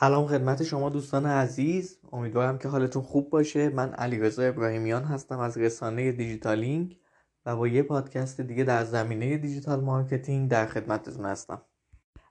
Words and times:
سلام 0.00 0.26
خدمت 0.26 0.62
شما 0.62 0.88
دوستان 0.90 1.26
عزیز. 1.26 1.98
امیدوارم 2.12 2.58
که 2.58 2.68
حالتون 2.68 3.02
خوب 3.02 3.30
باشه. 3.30 3.68
من 3.68 3.92
علی 3.92 4.18
رضا 4.18 4.42
ابراهیمیان 4.42 5.04
هستم 5.04 5.38
از 5.38 5.58
رسانه 5.58 6.12
Digitaling 6.12 6.98
و 7.46 7.56
با 7.56 7.68
یه 7.68 7.82
پادکست 7.82 8.40
دیگه 8.40 8.64
در 8.64 8.84
زمینه 8.84 9.36
digital 9.36 9.80
marketing 9.80 10.50
در 10.50 10.66
خدمتتون 10.66 11.24
هستم. 11.24 11.62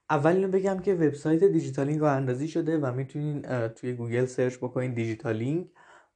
اول 0.10 0.32
اینو 0.36 0.48
بگم 0.48 0.80
که 0.80 0.94
وبسایت 0.94 1.44
Digitaling 1.44 2.00
راه 2.00 2.06
اندازی 2.06 2.48
شده 2.48 2.78
و 2.78 2.92
می‌تونین 2.92 3.42
توی 3.68 3.94
گوگل 3.94 4.26
search 4.26 4.58
بکنین 4.58 4.94
Digitaling 4.94 5.70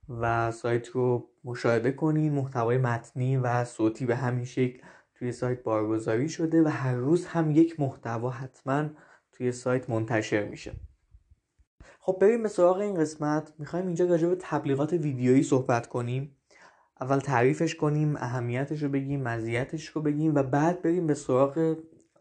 و 0.09 0.51
سایت 0.51 0.87
رو 0.87 1.29
مشاهده 1.43 1.91
کنین. 1.91 2.33
محتوای 2.33 2.77
متنی 2.77 3.37
و 3.37 3.65
صوتی 3.65 4.05
به 4.05 4.15
همین 4.15 4.45
شکل 4.45 4.79
توی 5.15 5.31
سایت 5.31 5.63
بارگذاری 5.63 6.29
شده 6.29 6.63
و 6.63 6.67
هر 6.67 6.95
روز 6.95 7.25
هم 7.25 7.51
یک 7.51 7.79
محتوا 7.79 8.29
حتما 8.29 8.89
توی 9.31 9.51
سایت 9.51 9.89
منتشر 9.89 10.43
میشه. 10.43 10.71
خب 12.09 12.17
بریم 12.21 12.43
به 12.43 12.49
سراغ 12.49 12.77
این 12.77 12.95
قسمت 12.95 13.53
می‌خوایم 13.59 13.85
اینجا 13.85 14.05
راجع 14.05 14.27
به 14.27 14.37
تبلیغات 14.39 14.93
ویدیویی 14.93 15.43
صحبت 15.43 15.87
کنیم. 15.87 16.35
اول 17.01 17.19
تعریفش 17.19 17.75
کنیم 17.75 18.15
اهمیتش 18.15 18.83
رو 18.83 18.89
بگیم 18.89 19.21
مزیتش 19.21 19.87
رو 19.87 20.01
بگیم 20.01 20.35
و 20.35 20.43
بعد 20.43 20.81
بریم 20.81 21.07
به 21.07 21.13
سراغ 21.13 21.77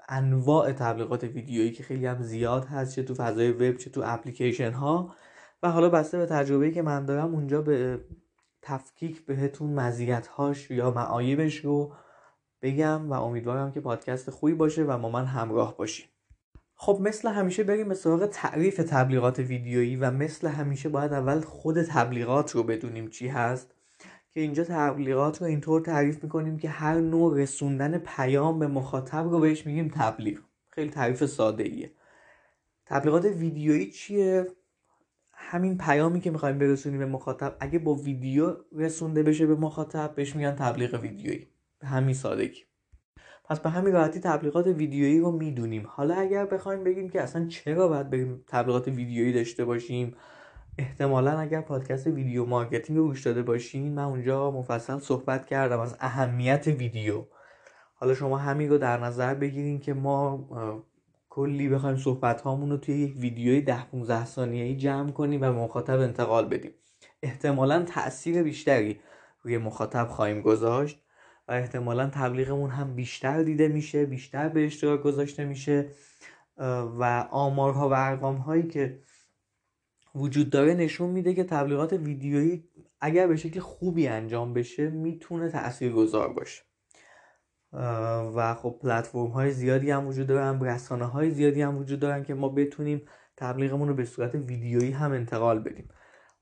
انواع 0.09 0.73
تبلیغات 0.73 1.25
ویدیویی 1.25 1.73
که 1.73 1.83
خیلی 1.83 2.07
هم 2.07 2.23
زیاد 2.23 2.65
هست 2.65 2.95
چه 2.95 3.03
تو 3.03 3.15
فضای 3.15 3.53
وب 3.53 3.77
چه 3.77 3.91
تو 3.91 4.03
اپلیکیشن 4.05 4.73
ها 4.73 5.15
و 5.63 5.71
حالا 5.71 5.89
بسته 5.89 6.19
به 6.19 6.27
تجربه 6.27 6.71
که 6.71 6.83
من 6.83 7.05
دارم 7.05 7.35
اونجا 7.35 7.63
به 7.63 8.01
تفکیک 8.63 9.27
بهتون 9.27 9.75
مزیت 9.75 10.27
هاش 10.27 10.71
یا 10.71 10.91
معایبش 10.91 11.57
رو 11.57 11.93
بگم 12.63 13.11
و 13.11 13.13
امیدوارم 13.13 13.73
که 13.73 13.81
پادکست 13.81 14.31
خوبی 14.31 14.55
باشه 14.55 14.83
و 14.83 14.99
با 14.99 15.09
من 15.09 15.25
همراه 15.25 15.77
باشیم 15.77 16.09
خب 16.81 16.99
مثل 17.01 17.29
همیشه 17.29 17.65
بریم 17.65 17.89
به 17.89 17.95
سراغ 17.95 18.27
تعریف 18.27 18.77
تبلیغات 18.77 19.39
ویدیویی 19.39 19.97
و 19.97 20.11
مثل 20.11 20.49
همیشه 20.49 20.89
باید 20.89 21.13
اول 21.13 21.41
خود 21.41 21.83
تبلیغات 21.83 22.51
رو 22.51 22.63
بدونیم 22.63 23.09
چی 23.09 23.29
هست. 23.29 23.75
که 24.35 24.41
اینجا 24.41 24.65
تبلیغات 24.65 25.41
رو 25.41 25.47
اینطور 25.47 25.81
تعریف 25.81 26.23
می‌کنیم 26.25 26.59
که 26.59 26.69
هر 26.69 26.95
نوع 26.95 27.39
رسوندن 27.39 27.99
پیام 27.99 28.59
به 28.59 28.67
مخاطب 28.67 29.29
رو 29.29 29.41
بهش 29.41 29.67
میگیم 29.67 29.91
تبلیغ. 29.95 30.39
خیلی 30.71 30.91
تعریف 30.91 31.27
ساده 31.27 31.65
ایه 31.65 31.93
تبلیغات 32.87 33.25
ویدیویی 33.25 33.91
چیه؟ 33.91 34.47
همین 35.33 35.79
پیامی 35.79 36.21
که 36.21 36.31
می‌خوایم 36.31 36.59
برسونیم 36.59 36.99
به 36.99 37.07
مخاطب 37.07 37.57
اگه 37.61 37.79
با 37.79 37.95
ویدیو 37.95 38.57
رسونده 38.73 39.23
بشه 39.23 39.47
به 39.47 39.55
مخاطب 39.55 40.15
بهش 40.15 40.37
میگن 40.37 40.55
تبلیغ 40.55 41.01
ویدیویی. 41.03 41.47
به 41.79 41.87
همین 41.87 42.15
سادگی. 42.15 42.68
پس 43.49 43.61
به 43.61 43.71
همین 43.71 43.93
راحتی 43.93 44.21
تبلیغات 44.21 44.67
ویدیویی 44.67 45.21
رو 45.21 45.33
می‌دونیم. 45.33 45.87
حالا 45.89 46.15
اگر 46.15 46.47
بخوایم 46.47 46.85
بگیم 46.85 47.09
که 47.09 47.23
اصلا 47.23 47.47
چرا 47.47 47.89
باید 47.89 48.11
بریم 48.11 48.45
تبلیغات 48.47 48.89
ویدیویی 48.89 49.33
داشته 49.33 49.65
باشیم 49.65 50.15
احتمالا 50.79 51.39
اگر 51.39 51.61
پادکست 51.61 52.07
video 52.07 52.45
marketing 52.45 52.99
رو 52.99 53.07
گوش 53.07 53.27
داده 53.27 53.43
باشین 53.43 53.95
من 53.95 54.03
اونجا 54.05 54.51
مفصل 54.51 54.99
صحبت 54.99 55.47
کردم 55.47 55.81
از 55.81 55.97
اهمیت 56.01 56.67
ویدیو. 56.67 57.25
حالا 57.95 58.15
شما 58.15 58.37
همین 58.39 58.71
رو 58.71 58.79
در 58.79 59.05
نظر 59.05 59.35
بگیرین 59.35 59.81
که 59.81 59.95
ما 59.95 60.49
کلی 61.31 61.69
بخوایم 61.69 61.97
صحبت 61.97 62.41
هامون 62.41 62.71
رو 62.71 62.77
توی 62.77 62.95
یک 62.95 63.17
ویدیوی 63.17 63.61
10 63.61 63.85
15 63.85 64.25
ثانیه‌ای 64.25 64.77
جمع 64.77 65.11
کنیم 65.11 65.43
و 65.43 65.53
مخاطب 65.53 66.01
انتقال 66.01 66.49
بدیم. 66.49 66.71
احتمالا 67.23 67.83
تاثیر 67.83 68.43
بیشتری 68.43 69.01
روی 69.43 69.59
مخاطب 69.59 70.09
خواهیم 70.09 70.41
گذاشت. 70.43 71.03
و 71.49 71.53
احتمالا 71.53 72.07
تبلیغمون 72.07 72.71
هم 72.71 72.95
بیشتر 72.95 73.43
دیده 73.43 73.69
میشه 73.69 74.07
بیشتر 74.07 74.49
به 74.49 74.67
اشتراک 74.67 75.03
گذاشته 75.03 75.45
میشه 75.45 75.91
و 76.99 77.29
آمارها 77.31 77.89
و 77.89 77.93
ارقام 77.97 78.37
هایی 78.37 78.63
که 78.63 79.03
وجود 80.15 80.51
داره 80.51 80.75
نشون 80.75 81.11
میده 81.11 81.35
که 81.35 81.45
تبلیغات 81.45 81.93
ویدیویی 81.93 82.65
اگر 83.01 83.27
به 83.27 83.37
شکل 83.37 83.61
خوبی 83.61 84.09
انجام 84.09 84.55
بشه 84.55 84.91
می‌تونه 84.91 85.49
تأثیر 85.49 85.93
گذار 85.93 86.33
باشه 86.33 86.63
و 88.37 88.55
خب 88.55 88.79
پلتفرم 88.83 89.27
های 89.27 89.51
زیادی 89.51 89.91
هم 89.91 90.07
وجود 90.07 90.27
دارن 90.27 90.65
رسانه 90.65 91.05
های 91.05 91.31
زیادی 91.31 91.63
هم 91.63 91.79
وجود 91.79 92.01
دارن 92.01 92.23
که 92.23 92.35
ما 92.35 92.49
بتونیم 92.49 93.03
تبلیغمون 93.37 93.89
رو 93.89 93.95
به 93.95 94.05
صورت 94.05 94.35
ویدیویی 94.35 94.91
هم 94.91 95.13
انتقال 95.13 95.59
بدیم. 95.59 95.89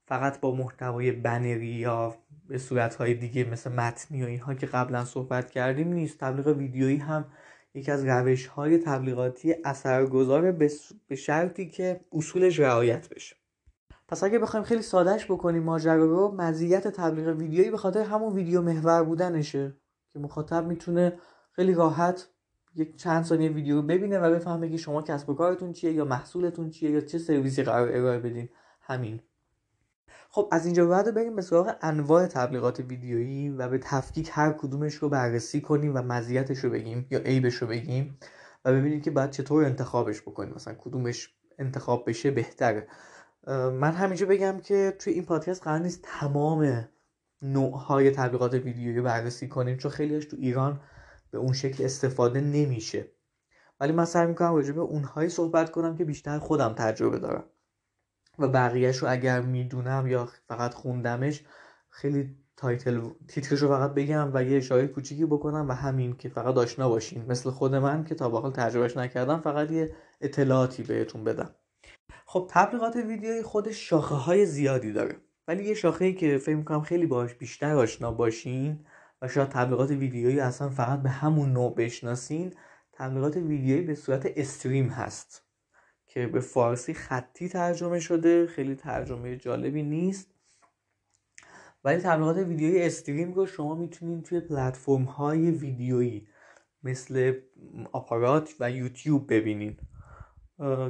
فقط 0.07 0.39
با 0.39 0.55
محتوای 0.55 1.11
بنری 1.11 1.65
یا 1.65 2.15
به 2.47 2.57
صورت 2.57 2.95
های 2.95 3.13
دیگه 3.13 3.43
مثل 3.43 3.71
متنی 3.71 4.23
و 4.23 4.25
اینها 4.25 4.53
که 4.53 4.65
قبلا 4.65 5.05
صحبت 5.05 5.51
کردیم 5.51 5.93
نیست. 5.93 6.19
تبلیغ 6.19 6.47
ویدیویی 6.47 6.97
هم 6.97 7.25
یکی 7.73 7.91
از 7.91 8.05
روش 8.05 8.47
های 8.47 8.77
تبلیغاتی 8.77 9.55
اثرگذار 9.65 10.51
به 11.07 11.15
شرطی 11.15 11.69
که 11.69 11.99
اصولش 12.11 12.59
رعایت 12.59 13.09
بشه. 13.09 13.35
پس 14.07 14.23
اگه 14.23 14.39
بخوایم 14.39 14.65
خیلی 14.65 14.81
سادهش 14.81 15.25
بکنیم 15.25 15.63
ماجرا 15.63 16.05
رو 16.05 16.35
مزیت 16.37 16.87
تبلیغ 16.87 17.27
ویدیویی 17.37 17.71
به 17.71 17.77
خاطر 17.77 18.01
همون 18.01 18.33
ویدیو 18.33 18.61
محور 18.61 19.03
بودنشه 19.03 19.77
که 20.13 20.19
مخاطب 20.19 20.65
می‌تونه 20.65 21.19
خیلی 21.51 21.73
راحت 21.73 22.27
یک 22.75 22.95
چند 22.95 23.23
ثانیه 23.23 23.49
ویدیو 23.49 23.75
رو 23.75 23.81
ببینه 23.81 24.19
و 24.19 24.31
بفهمه 24.31 24.69
که 24.69 24.77
شما 24.77 25.01
کسب 25.01 25.29
و 25.29 25.33
کارتون 25.33 25.73
چیه 25.73 25.93
یا 25.93 26.05
محصولتون 26.05 26.69
چیه 26.69 26.91
یا 26.91 27.01
چه 27.01 27.17
سرویسی 27.17 27.63
قرار 27.63 27.89
ارائه 27.91 28.19
بدین. 28.19 28.49
همین. 28.81 29.21
خب 30.37 30.49
از 30.51 30.65
اینجا 30.65 30.87
بعد 30.87 31.15
بریم 31.15 31.35
به 31.35 31.41
سراغ 31.41 31.75
انواع 31.81 32.27
تبلیغات 32.27 32.79
ویدیویی 32.79 33.49
و 33.49 33.67
به 33.67 33.77
تفکیک 33.77 34.29
هر 34.31 34.51
کدومش 34.51 34.95
رو 34.95 35.09
بررسی 35.09 35.61
کنیم 35.61 35.95
و 35.95 36.01
مزیتش 36.01 36.57
رو 36.59 36.69
بگیم 36.69 37.07
یا 37.09 37.19
عیبش 37.19 37.55
رو 37.55 37.67
بگیم 37.67 38.17
و 38.65 38.73
ببینیم 38.73 39.01
که 39.01 39.11
بعد 39.11 39.31
چطور 39.31 39.65
انتخابش 39.65 40.21
بکنیم. 40.21 40.53
مثلا 40.55 40.73
کدومش 40.73 41.33
انتخاب 41.59 42.09
بشه 42.09 42.31
بهتره. 42.31 42.87
من 43.47 43.91
همینجا 43.91 44.25
بگم 44.25 44.59
که 44.59 44.95
توی 44.99 45.13
این 45.13 45.25
پادکست 45.25 45.63
قرار 45.63 45.79
نیست 45.79 45.99
تمام 46.03 46.87
نوعهای 47.41 48.11
تبلیغات 48.11 48.53
ویدیویی 48.53 49.01
بررسی 49.01 49.47
کنیم 49.47 49.77
چون 49.77 49.91
خیلیش 49.91 50.25
تو 50.25 50.37
ایران 50.39 50.79
به 51.31 51.37
اون 51.37 51.53
شکل 51.53 51.85
استفاده 51.85 52.41
نمیشه. 52.41 53.11
ولی 53.79 53.91
من 53.91 54.05
سعی 54.05 54.27
می‌کنم 54.27 54.55
راجع 54.55 54.71
به 54.71 54.81
اونهایی 54.81 55.29
صحبت 55.29 55.71
کنم 55.71 55.95
که 55.95 56.05
بیشتر 56.05 56.39
خودم 56.39 56.73
تجربه 56.73 57.19
دارم. 57.19 57.43
و 58.39 58.47
بقیهش 58.47 58.97
رو 58.97 59.11
اگر 59.11 59.41
می‌دونم 59.41 60.07
یا 60.07 60.29
فقط 60.47 60.73
خوندمش 60.73 61.43
خیلی 61.89 62.35
تایتل 62.57 63.01
تیترش 63.27 63.59
رو 63.59 63.67
فقط 63.67 63.93
بگم 63.93 64.31
و 64.33 64.43
یه 64.43 64.57
اشاره 64.57 64.87
کوچیکی 64.87 65.25
بکنم 65.25 65.69
و 65.69 65.71
همین 65.71 66.17
که 66.17 66.29
فقط 66.29 66.57
آشنا 66.57 66.89
باشین. 66.89 67.25
مثل 67.25 67.49
خود 67.49 67.75
من 67.75 68.03
که 68.03 68.15
تا 68.15 68.29
به 68.29 68.39
حال 68.39 68.51
تجربهش 68.51 68.97
نکردم 68.97 69.41
فقط 69.41 69.71
یه 69.71 69.95
اطلاعاتی 70.21 70.83
بهتون 70.83 71.23
بدم. 71.23 71.55
خب 72.25 72.47
تبلیغات 72.49 72.95
ویدیویی 72.95 73.41
خودش 73.41 73.89
شاخه 73.89 74.15
های 74.15 74.45
زیادی 74.45 74.93
داره. 74.93 75.15
ولی 75.47 75.63
یه 75.63 75.73
شاخه 75.73 76.05
ای 76.05 76.13
که 76.13 76.37
فکر 76.37 76.55
می‌کنم 76.55 76.81
خیلی 76.81 77.05
باش 77.05 77.33
بیشتر 77.33 77.75
آشنا 77.75 78.11
باشین 78.11 78.85
و 79.21 79.27
شاید 79.27 79.49
تبلیغات 79.49 79.91
ویدیویی 79.91 80.39
اصلا 80.39 80.69
فقط 80.69 81.01
به 81.01 81.09
همون 81.09 81.53
نوع 81.53 81.75
بشناسین 81.75 82.53
تبلیغات 82.93 83.37
ویدیویی 83.37 83.81
به 83.81 83.95
صورت 83.95 84.25
استریم 84.35 84.89
هست. 84.89 85.46
که 86.17 86.27
به 86.27 86.39
فارسی 86.39 86.93
خطی 86.93 87.49
ترجمه 87.49 87.99
شده 87.99 88.47
خیلی 88.47 88.75
ترجمه 88.75 89.37
جالبی 89.37 89.83
نیست. 89.83 90.29
ولی 91.83 92.01
تبلیغات 92.01 92.37
ویدیویی 92.37 92.83
استریم 92.83 93.33
رو 93.33 93.45
شما 93.45 93.75
می‌تونید 93.75 94.23
توی 94.23 94.39
پلتفرم 94.39 95.03
های 95.03 95.51
ویدیویی 95.51 96.27
مثل 96.83 97.33
آپارات 97.91 98.53
و 98.59 98.71
یوتیوب 98.71 99.33
ببینین. 99.33 99.77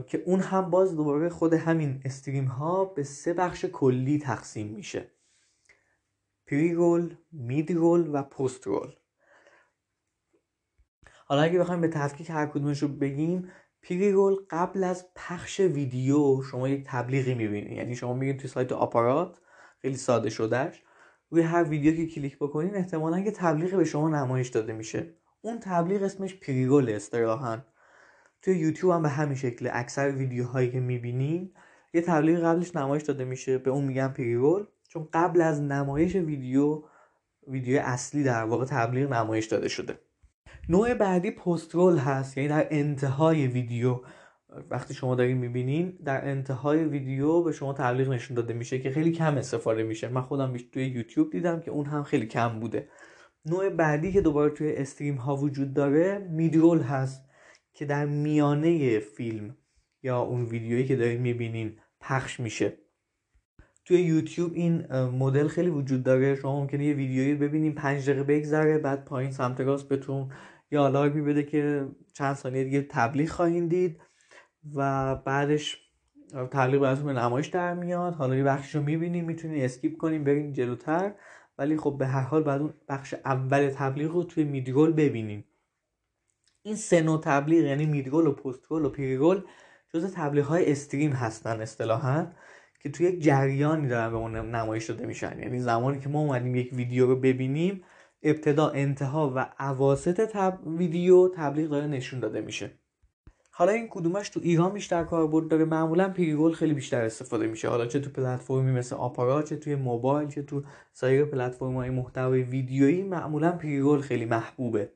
که 0.07 0.23
اون 0.25 0.39
هم 0.39 0.69
باز 0.69 0.95
دوباره 0.95 1.29
خود 1.29 1.53
همین 1.53 2.01
استریم 2.05 2.45
ها 2.45 2.85
به 2.85 3.03
سه 3.03 3.33
بخش 3.33 3.65
کلی 3.65 4.19
تقسیم 4.19 4.67
میشه. 4.67 5.11
پری 6.45 6.73
رول، 6.73 7.15
مید 7.31 7.71
رول 7.71 8.09
و 8.13 8.23
پست 8.23 8.67
رول 8.67 8.95
حالا 11.25 11.41
اگه 11.41 11.59
بخوایم 11.59 11.81
به 11.81 11.87
تفکیک 11.87 12.29
هر 12.29 12.45
کدومش 12.45 12.81
رو 12.81 12.87
بگیم 12.87 13.51
پری 13.81 14.11
رول 14.11 14.35
قبل 14.49 14.83
از 14.83 15.05
پخش 15.15 15.59
ویدیو 15.59 16.41
شما 16.41 16.69
یک 16.69 16.83
تبلیغی 16.87 17.33
می‌بینید 17.33 17.71
یعنی 17.71 17.95
شما 17.95 18.13
میگین 18.13 18.37
توی 18.37 18.49
سایت 18.49 18.71
آپارات 18.71 19.39
خیلی 19.81 19.97
ساده 19.97 20.29
شدهش. 20.29 20.83
روی 21.29 21.41
هر 21.41 21.63
ویدیو 21.63 21.95
که 21.95 22.07
کلیک 22.07 22.37
بکنین 22.37 22.75
احتمالا 22.75 23.19
یه 23.19 23.31
تبلیغی 23.31 23.77
به 23.77 23.85
شما 23.85 24.09
نمایش 24.09 24.47
داده 24.47 24.73
میشه. 24.73 25.13
اون 25.41 25.59
تبلیغ 25.59 26.03
اسمش 26.03 26.35
پری 26.35 26.65
رول 26.65 26.89
اصطلاحا. 26.89 27.57
توی 28.41 28.57
یوتیوب 28.57 28.91
هم 28.91 29.01
به 29.01 29.09
همین 29.09 29.35
شکل. 29.35 29.69
اکثر 29.73 30.11
ویدیوهایی 30.11 30.71
که 30.71 30.79
می‌بینین 30.79 31.53
یه 31.93 32.01
تبلیغ 32.01 32.39
قبلش 32.39 32.75
نمایش 32.75 33.03
داده 33.03 33.25
میشه. 33.25 33.57
به 33.57 33.71
اون 33.71 33.83
میگن 33.83 34.07
پری 34.07 34.35
رول 34.35 34.65
چون 34.87 35.07
قبل 35.13 35.41
از 35.41 35.61
نمایش 35.61 36.15
ویدیو 36.15 36.83
ویدیو 37.47 37.81
اصلی 37.81 38.23
در 38.23 38.43
واقع 38.43 38.65
تبلیغ 38.65 39.13
نمایش 39.13 39.45
داده 39.45 39.67
شده. 39.67 39.99
نوع 40.69 40.93
بعدی 40.93 41.31
پست 41.31 41.75
رول 41.75 41.97
هست 41.97 42.37
یعنی 42.37 42.49
در 42.49 42.67
انتهای 42.71 43.47
ویدیو. 43.47 44.01
وقتی 44.69 44.93
شما 44.93 45.15
دارین 45.15 45.37
می‌بینین 45.37 45.97
در 46.05 46.29
انتهای 46.29 46.85
ویدیو 46.85 47.41
به 47.41 47.51
شما 47.51 47.73
تبلیغ 47.73 48.09
نشون 48.09 48.35
داده 48.35 48.53
میشه 48.53 48.79
که 48.79 48.91
خیلی 48.91 49.11
کم 49.11 49.37
استفاده 49.37 49.83
میشه. 49.83 50.07
من 50.07 50.21
خودم 50.21 50.57
توی 50.57 50.85
یوتیوب 50.85 51.31
دیدم 51.31 51.59
که 51.59 51.71
اون 51.71 51.85
هم 51.85 52.03
خیلی 52.03 52.25
کم 52.25 52.59
بوده. 52.59 52.89
نوع 53.45 53.69
بعدی 53.69 54.11
که 54.11 54.21
دوباره 54.21 54.53
توی 54.53 54.75
استریم 54.75 55.15
ها 55.15 55.35
وجود 55.35 55.73
داره 55.73 56.27
میدرول 56.31 56.79
هست 56.79 57.29
که 57.73 57.85
در 57.85 58.05
میانه 58.05 58.99
فیلم 58.99 59.57
یا 60.03 60.19
اون 60.19 60.45
ویدیویی 60.45 60.85
که 60.85 60.95
دارین 60.95 61.21
می‌بینین 61.21 61.79
پخش 62.01 62.39
میشه. 62.39 62.77
توی 63.87 64.01
یوتیوب 64.01 64.53
این 64.53 64.93
مدل 64.95 65.47
خیلی 65.47 65.69
وجود 65.69 66.03
داره. 66.03 66.35
شما 66.35 66.59
ممکنه 66.59 66.85
یه 66.85 66.93
ویدیویی 66.93 67.35
ببینیم 67.35 67.73
پنج 67.73 68.09
دقیقه 68.09 68.23
بگذره 68.23 68.77
بعد 68.77 69.05
پایین 69.05 69.31
سمت 69.31 69.61
راست 69.61 69.89
بهتون 69.89 70.29
یه 70.71 70.79
آلارمی 70.79 71.21
بده 71.21 71.43
که 71.43 71.87
چند 72.13 72.35
ثانیه 72.35 72.63
دیگه 72.63 72.81
تبلیغ 72.89 73.29
خواهید 73.29 73.69
دید 73.69 74.01
و 74.75 75.15
بعدش 75.15 75.81
تبلیغ 76.51 76.81
براتون 76.81 77.05
به 77.05 77.13
نمایش 77.13 77.47
در 77.47 77.73
میاد. 77.73 78.13
حالا 78.13 78.35
یه 78.35 78.43
بخشش 78.43 78.75
رو 78.75 78.81
می‌بینیم 78.81 79.25
می‌تونید 79.25 79.63
اسکیپ 79.63 79.97
کنیم 79.97 80.23
بریم 80.23 80.51
جلوتر. 80.51 81.11
ولی 81.57 81.77
خب 81.77 81.95
به 81.99 82.07
هر 82.07 82.21
حال 82.21 82.43
بعد 82.43 82.61
اون 82.61 82.73
بخش 82.89 83.13
اول 83.25 83.69
تبلیغ 83.69 84.11
رو 84.11 84.23
توی 84.23 84.43
میدرول 84.43 84.93
ببینیم 84.93 85.45
این 86.61 86.75
سه 86.75 87.01
نوع 87.01 87.21
تبلیغ 87.21 87.65
یعنی 87.65 87.85
میدرول 87.85 88.27
و 88.27 88.31
پسترول 88.31 88.85
و 88.85 88.89
پریرول 88.89 89.41
جز 89.93 90.13
تبلیغ 90.13 90.45
های 90.45 90.71
استریم 90.71 91.11
هستن 91.11 91.61
اصطلاحا. 91.61 92.27
که 92.79 92.89
توی 92.89 93.05
یک 93.05 93.23
جریانی 93.23 93.87
دارن 93.87 94.11
به 94.11 94.17
اون 94.17 94.35
نمایش 94.35 94.89
داده 94.89 95.05
میشن. 95.05 95.39
یعنی 95.39 95.59
زمانی 95.59 95.99
که 95.99 96.09
ما 96.09 96.19
اومدیم 96.19 96.55
یک 96.55 96.73
ویدیو 96.73 97.07
رو 97.07 97.15
ببینیم 97.15 97.83
ابتدا 98.23 98.69
انتها 98.69 99.33
و 99.35 99.49
عواسط 99.59 100.21
تب... 100.21 100.59
ویدیو 100.67 101.29
تبلیغ 101.35 101.69
داره 101.69 101.87
نشون 101.87 102.19
داده 102.19 102.41
میشه. 102.41 102.71
حالا 103.51 103.71
این 103.71 103.87
کدومش 103.89 104.29
تو 104.29 104.39
ایران 104.43 104.73
بیشتر 104.73 105.03
کاربرد 105.03 105.47
داره؟ 105.47 105.65
معمولا 105.65 106.09
پریگول 106.09 106.53
خیلی 106.53 106.73
بیشتر 106.73 107.01
استفاده 107.01 107.47
میشه. 107.47 107.69
حالا 107.69 107.85
چه 107.85 107.99
تو 107.99 108.09
پلتفرمی 108.09 108.71
مثل 108.71 108.95
آپارا 108.95 109.41
چه 109.41 109.55
توی 109.55 109.75
موبایل 109.75 110.29
چه 110.29 110.43
تو 110.43 110.63
سایر 110.93 111.25
پلتفرم 111.25 111.75
های 111.75 111.89
محتوای 111.89 112.43
ویدیویی 112.43 113.03
معمولا 113.03 113.51
پریگول 113.51 114.01
خیلی 114.01 114.25
محبوبه. 114.25 114.91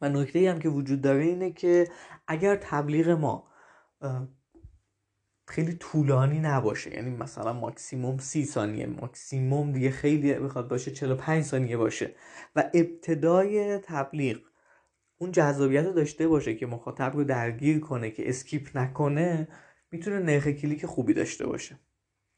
و 0.00 0.08
نکته 0.08 0.50
هم 0.50 0.58
که 0.58 0.68
وجود 0.68 1.00
داره 1.00 1.24
اینه 1.24 1.52
که 1.52 1.88
اگر 2.26 2.56
تبلیغ 2.56 3.08
ما 3.08 3.48
خیلی 5.48 5.72
طولانی 5.72 6.38
نباشه. 6.38 6.94
یعنی 6.94 7.10
مثلا 7.10 7.52
ماکسیموم 7.52 8.18
سی 8.18 8.44
ثانیه 8.44 8.86
ماکسیموم 8.86 9.72
دیگه 9.72 9.90
خیلی 9.90 10.34
بخواد 10.34 10.68
باشه 10.68 10.90
45 10.90 11.44
ثانیه 11.44 11.76
باشه. 11.76 12.14
و 12.56 12.70
ابتدای 12.74 13.78
تبلیغ 13.78 14.38
اون 15.18 15.32
جذابیت 15.32 15.84
رو 15.84 15.92
داشته 15.92 16.28
باشه 16.28 16.54
که 16.54 16.66
مخاطب 16.66 17.12
رو 17.14 17.24
درگیر 17.24 17.80
کنه 17.80 18.10
که 18.10 18.28
skip 18.28 18.76
نکنه 18.76 19.48
می‌تونه 19.90 20.18
نرخ 20.18 20.48
کلیک 20.48 20.86
خوبی 20.86 21.14
داشته 21.14 21.46
باشه. 21.46 21.78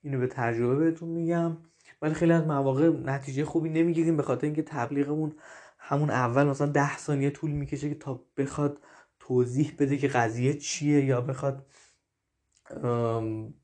اینو 0.02 0.18
به 0.18 0.26
تجربه 0.26 0.84
بهتون 0.84 1.08
میگم. 1.08 1.56
ولی 2.02 2.14
خیلی 2.14 2.32
از 2.32 2.46
مواقع 2.46 2.88
نتیجه 2.88 3.44
خوبی 3.44 3.68
نمی‌گیریم 3.68 4.16
به 4.16 4.22
خاطر 4.22 4.46
اینکه 4.46 4.62
تبلیغمون 4.62 5.34
همون 5.78 6.10
اول 6.10 6.44
مثلا 6.44 6.66
ده 6.66 6.98
ثانیه 6.98 7.30
طول 7.30 7.50
می‌کشه 7.50 7.88
که 7.88 7.94
تا 7.94 8.24
بخواد 8.36 8.80
توضیح 9.18 9.74
بده 9.78 9.96
که 9.96 10.08
قضیه 10.08 10.54
چیه 10.54 11.04
یا 11.04 11.20
بخواد 11.20 11.66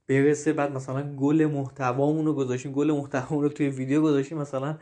برسه 0.09 0.53
بعد 0.53 0.73
مثلا 0.73 1.17
گل 1.17 1.47
محتوامون 1.47 2.27
رو 2.27 2.35
گذاشتیم. 2.35 2.73
گل 2.73 2.93
محتوامون 2.93 3.43
رو 3.43 3.49
توی 3.49 3.69
ویدیو 3.69 4.03
گذاشتیم 4.03 4.39
مثلا 4.39 4.79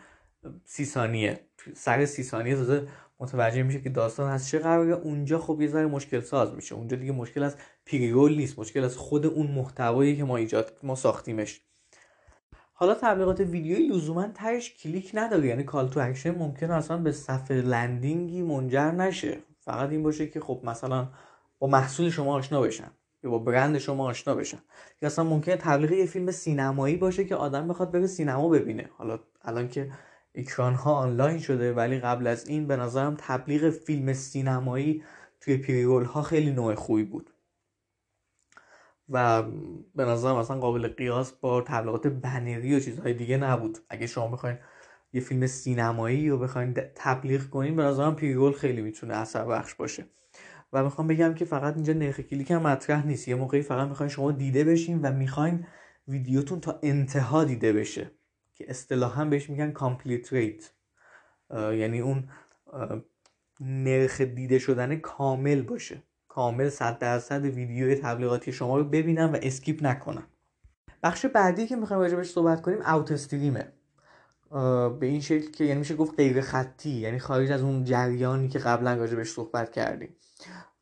سی 0.64 0.84
ثانیه. 0.84 1.40
سر 1.74 2.04
سی 2.04 2.22
ثانیه 2.22 2.56
تازه 2.56 2.88
متوجه 3.20 3.62
میشه 3.62 3.80
که 3.80 3.88
داستان 3.88 4.30
از 4.30 4.48
چه 4.48 4.58
قراره. 4.58 4.92
اونجا 4.92 5.38
خب 5.38 5.60
یه 5.60 5.68
ذره 5.68 5.86
مشکل 5.86 6.20
ساز 6.20 6.54
میشه. 6.54 6.74
اونجا 6.74 6.96
دیگه 6.96 7.12
مشکل 7.12 7.42
از 7.42 7.56
پیریول 7.84 8.36
نیست. 8.36 8.58
مشکل 8.58 8.84
از 8.84 8.96
خود 8.96 9.26
اون 9.26 9.46
محتوایی 9.46 10.16
که 10.16 10.24
ما 10.24 10.36
ایجاد 10.36 10.72
ما 10.82 10.94
ساختیمش. 10.94 11.60
حالا 12.72 12.94
تبلیغات 12.94 13.40
ویدیویی 13.40 13.88
لزوما 13.88 14.28
تهش 14.34 14.74
کلیک 14.74 15.10
نداره. 15.14 15.46
یعنی 15.46 15.62
call 15.64 15.88
to 15.88 16.00
action 16.00 16.30
ممکنه 16.30 16.74
اصلا 16.74 16.96
به 16.96 17.12
صفحه 17.12 17.60
landing 17.60 18.32
ی 18.32 18.42
منجر 18.42 18.90
نشه. 18.90 19.38
فقط 19.60 19.90
این 19.90 20.02
باشه 20.02 20.26
که 20.26 20.40
خب 20.40 20.60
مثلا 20.64 21.08
با 21.58 21.66
محصول 21.66 22.10
شما 22.10 22.34
آشنا 22.34 22.60
بشن. 22.60 22.90
یا 23.24 23.30
با 23.30 23.38
برند 23.38 23.78
شما 23.78 24.08
آشنا 24.08 24.34
بشن. 24.34 24.58
یا 25.02 25.06
اصلا 25.06 25.24
ممکنه 25.24 25.56
تبلیغ 25.56 25.92
یه 25.92 26.06
فیلم 26.06 26.30
سینمایی 26.30 26.96
باشه 26.96 27.24
که 27.24 27.36
آدم 27.36 27.68
بخواد 27.68 27.90
بره 27.90 28.06
سینما 28.06 28.48
ببینه. 28.48 28.90
حالا 28.98 29.18
الان 29.42 29.68
که 29.68 29.90
اکران 30.34 30.74
ها 30.74 30.94
آنلاین 30.94 31.38
شده 31.38 31.72
ولی 31.72 31.98
قبل 31.98 32.26
از 32.26 32.48
این 32.48 32.66
به 32.66 32.76
نظرم 32.76 33.16
تبلیغ 33.18 33.70
فیلم 33.70 34.12
سینمایی 34.12 35.02
توی 35.40 35.56
pre-roll 35.56 36.04
ها 36.04 36.22
خیلی 36.22 36.52
نوع 36.52 36.74
خوبی 36.74 37.04
بود. 37.04 37.30
و 39.08 39.42
به 39.94 40.04
نظرم 40.04 40.36
اصلا 40.36 40.58
قابل 40.58 40.88
قیاس 40.88 41.32
با 41.32 41.60
تبلیغات 41.60 42.06
بنری 42.06 42.76
و 42.76 42.80
چیزهای 42.80 43.14
دیگه 43.14 43.36
نبود. 43.36 43.78
اگه 43.88 44.06
شما 44.06 44.28
بخواین 44.28 44.58
یه 45.12 45.20
فیلم 45.20 45.46
سینمایی 45.46 46.28
رو 46.28 46.38
بخواین 46.38 46.74
تبلیغ 46.94 47.48
کنین 47.50 47.76
به 47.76 47.82
نظرم 47.82 48.16
pre-roll 48.16 48.52
خیلی 48.52 48.82
می‌تونه 48.82 49.14
اثر 49.14 49.44
بخش 49.44 49.74
باشه. 49.74 50.06
و 50.74 50.84
می‌خوام 50.84 51.06
بگم 51.06 51.34
که 51.34 51.44
فقط 51.44 51.74
اینجا 51.74 51.92
نرخ 51.92 52.20
کلیک 52.20 52.50
هم 52.50 52.62
مطرح 52.62 53.06
نیست. 53.06 53.28
یه 53.28 53.34
موقعی 53.34 53.62
فقط 53.62 53.88
می‌خواین 53.88 54.10
شما 54.10 54.32
دیده 54.32 54.64
بشین 54.64 55.00
و 55.02 55.12
می‌خواین 55.12 55.66
ویدیوتون 56.08 56.60
تا 56.60 56.78
انتها 56.82 57.44
دیده 57.44 57.72
بشه 57.72 58.10
که 58.54 58.70
اصطلاحا 58.70 59.24
بهش 59.24 59.50
میگن 59.50 59.70
complete 59.70 60.32
rate 60.32 60.72
یعنی 61.50 62.00
اون 62.00 62.28
نرخ 63.60 64.20
دیده 64.20 64.58
شدن 64.58 64.96
کامل 64.96 65.62
باشه. 65.62 66.02
کامل 66.28 66.68
صد 66.68 66.98
درصد 66.98 67.44
ویدیو 67.44 67.94
تبلیغاتی 67.94 68.52
شما 68.52 68.78
رو 68.78 68.84
ببینم 68.84 69.32
و 69.32 69.36
اسکیپ 69.42 69.84
نکنم. 69.84 70.26
بخش 71.02 71.26
بعدی 71.26 71.66
که 71.66 71.76
می‌خوایم 71.76 72.02
راجبش 72.02 72.30
صحبت 72.30 72.62
کنیم 72.62 72.82
اوت 72.82 73.12
استریمه 73.12 73.72
به 75.00 75.06
این 75.06 75.20
شکل 75.20 75.50
که 75.50 75.64
یعنی 75.64 75.78
میشه 75.78 75.94
گفت 75.94 76.16
غیر 76.16 76.40
خطی 76.40 76.90
یعنی 76.90 77.18
خارج 77.18 77.50
از 77.50 77.62
اون 77.62 77.84
جریانی 77.84 78.48
که 78.48 78.58
قبلا 78.58 78.94
راجبش 78.94 79.30
صحبت 79.30 79.72
کردیم. 79.72 80.16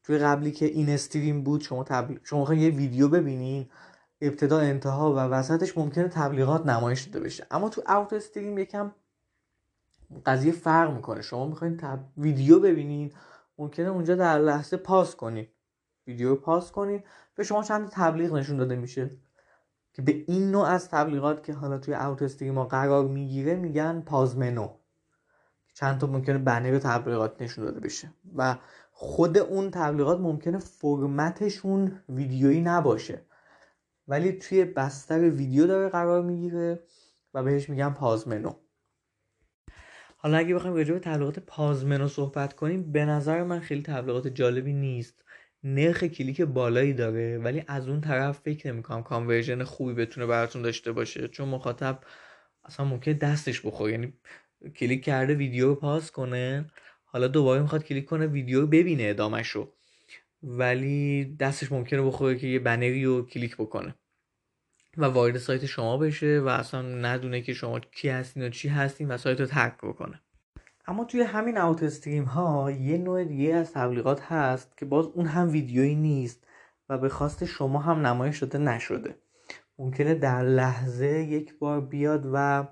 توی 0.04 0.18
قبلی 0.18 0.52
که 0.52 0.66
این 0.66 0.88
استریم 0.88 1.42
بود 1.42 1.60
شما 1.60 1.84
تبلیغ 1.84 2.18
شما 2.24 2.54
یه 2.54 2.70
ویدیو 2.70 3.08
ببینین 3.08 3.68
ابتدا 4.20 4.58
انتها 4.58 5.12
و 5.12 5.16
وسطش 5.16 5.78
ممکنه 5.78 6.08
تبلیغات 6.08 6.66
نمایش 6.66 7.02
داده 7.02 7.24
بشه. 7.24 7.46
اما 7.50 7.68
تو 7.68 7.82
اوت 7.88 8.12
استریم 8.12 8.58
یکم 8.58 8.92
قضیه 10.26 10.52
فرق 10.52 10.94
می‌کنه. 10.94 11.22
شما 11.22 11.46
می‌خواین 11.46 11.76
تب... 11.76 12.00
ویدیو 12.16 12.60
ببینین 12.60 13.12
ممکنه 13.58 13.88
اونجا 13.88 14.14
در 14.14 14.38
لحظه 14.38 14.76
پاس 14.76 15.16
کنین. 15.16 15.46
ویدیو 16.06 16.34
پاس 16.34 16.72
کنین. 16.72 17.02
به 17.34 17.44
شما 17.44 17.62
چند 17.62 17.88
تبلیغ 17.88 18.34
نشون 18.34 18.56
داده 18.56 18.76
میشه. 18.76 19.10
که 19.92 20.02
به 20.02 20.24
این 20.26 20.50
نوع 20.50 20.66
از 20.66 20.88
تبلیغات 20.88 21.42
که 21.42 21.52
حالا 21.52 21.78
توی 21.78 21.94
اوت 21.94 22.22
استریم 22.22 22.58
ها 22.58 22.64
قرار 22.64 23.04
می‌گیره 23.04 23.54
میگن 23.54 24.00
پازمنو. 24.00 24.68
چند 25.74 25.98
تا 26.00 26.06
ممکنه 26.06 26.38
بنر 26.38 26.78
تبلیغات 26.78 27.42
نشون 27.42 27.64
داده 27.64 27.80
بشه. 27.80 28.12
و 28.36 28.56
خود 29.04 29.38
اون 29.38 29.70
تبلیغات 29.70 30.20
ممکنه 30.20 30.58
فرمتشون 30.58 32.00
ویدیویی 32.08 32.60
نباشه. 32.60 33.22
ولی 34.08 34.32
توی 34.32 34.64
بستر 34.64 35.30
ویدیو 35.30 35.66
داره 35.66 35.88
قرار 35.88 36.22
می‌گیره 36.22 36.80
و 37.34 37.42
بهش 37.42 37.68
میگن 37.68 37.90
پازمنو. 37.90 38.54
حالا 40.16 40.36
اگه 40.36 40.54
بخوایم 40.54 40.76
راجع 40.76 40.92
به 40.92 41.00
تبلیغات 41.00 41.38
pause 41.38 41.77
menu 41.77 42.08
صحبت 42.08 42.52
کنیم 42.52 42.92
به 42.92 43.04
نظر 43.04 43.42
من 43.42 43.60
خیلی 43.60 43.82
تبلیغات 43.82 44.28
جالبی 44.28 44.72
نیست. 44.72 45.24
نرخ 45.64 46.04
کلیک 46.04 46.40
بالایی 46.40 46.92
داره 46.92 47.38
ولی 47.38 47.64
از 47.68 47.88
اون 47.88 48.00
طرف 48.00 48.38
فکر 48.38 48.72
نمی‌کنم 48.72 49.02
conversion 49.02 49.64
خوبی 49.64 49.94
بتونه 49.94 50.26
براتون 50.26 50.62
داشته 50.62 50.92
باشه 50.92 51.28
چون 51.28 51.48
مخاطب 51.48 52.00
اصلا 52.64 52.86
ممکن 52.86 53.12
دستش 53.12 53.66
بخوره. 53.66 53.92
یعنی 53.92 54.12
کلیک 54.76 55.04
کرده 55.04 55.34
ویدیو 55.34 55.68
رو 55.68 55.74
pause 55.74 56.10
کنه. 56.10 56.66
حالا 57.12 57.28
دوباره 57.28 57.62
می‌خواد 57.62 57.84
کلیک 57.84 58.04
کنه 58.04 58.26
ویدیو 58.26 58.66
ببینه 58.66 59.02
ادامش 59.02 59.48
رو 59.48 59.72
ولی 60.42 61.24
دستش 61.40 61.72
ممکنه 61.72 62.02
بخوره 62.02 62.38
که 62.38 62.46
یه 62.46 62.58
بنری 62.58 63.04
رو 63.04 63.26
کلیک 63.26 63.56
بکنه. 63.56 63.94
و 64.96 65.04
وارد 65.04 65.38
سایت 65.38 65.66
شما 65.66 65.96
بشه 65.96 66.40
و 66.40 66.48
اصلا 66.48 66.82
ندونه 66.82 67.42
که 67.42 67.52
شما 67.54 67.80
کی 67.80 68.08
هستین 68.08 68.42
و 68.42 68.48
چی 68.48 68.68
هستین 68.68 69.08
و 69.08 69.16
سایت 69.16 69.40
رو 69.40 69.46
ترک 69.46 69.76
بکنه. 69.82 70.20
اما 70.86 71.04
توی 71.04 71.20
همین 71.22 71.58
outstream 71.58 72.24
ها 72.24 72.70
یه 72.70 72.98
نوع 72.98 73.24
دیگه 73.24 73.54
از 73.54 73.72
تبلیغات 73.72 74.22
هست 74.22 74.76
که 74.76 74.84
باز 74.84 75.06
اون 75.06 75.26
هم 75.26 75.50
ویدیویی 75.50 75.94
نیست 75.94 76.46
و 76.88 76.98
به 76.98 77.08
خواست 77.08 77.44
شما 77.44 77.78
هم 77.78 78.06
نمایش 78.06 78.42
داده 78.42 78.58
نشده. 78.58 79.16
ممکنه 79.78 80.14
در 80.14 80.42
لحظه 80.42 81.08
یک 81.08 81.58
بار 81.58 81.80
بیاد 81.80 82.30
و 82.32 82.68